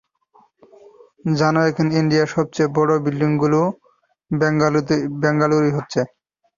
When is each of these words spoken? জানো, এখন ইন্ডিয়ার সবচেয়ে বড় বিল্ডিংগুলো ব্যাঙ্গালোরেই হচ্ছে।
জানো, 1.33 1.59
এখন 1.69 1.87
ইন্ডিয়ার 1.99 2.33
সবচেয়ে 2.35 2.73
বড় 2.77 2.91
বিল্ডিংগুলো 3.05 3.61
ব্যাঙ্গালোরেই 5.21 5.75
হচ্ছে। 5.77 6.01